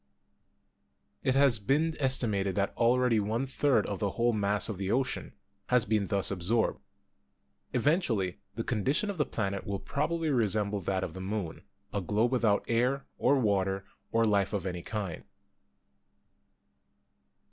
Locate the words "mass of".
4.33-4.79